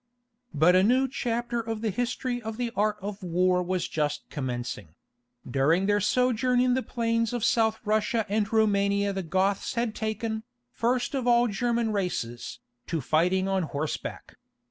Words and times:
But 0.51 0.75
a 0.75 0.81
new 0.81 1.07
chapter 1.07 1.59
of 1.59 1.81
the 1.81 1.91
history 1.91 2.41
of 2.41 2.57
the 2.57 2.71
art 2.75 2.97
of 3.03 3.21
war 3.21 3.61
was 3.61 3.87
just 3.87 4.27
commencing; 4.31 4.95
during 5.47 5.85
their 5.85 5.99
sojourn 6.01 6.59
in 6.59 6.73
the 6.73 6.81
plains 6.81 7.33
of 7.33 7.45
South 7.45 7.77
Russia 7.85 8.25
and 8.27 8.51
Roumania 8.51 9.13
the 9.13 9.21
Goths 9.21 9.75
had 9.75 9.93
taken, 9.93 10.41
first 10.71 11.13
of 11.13 11.27
all 11.27 11.47
German 11.47 11.91
races, 11.93 12.57
to 12.87 12.99
fighting 12.99 13.47
on 13.47 13.61
horseback. 13.61 14.37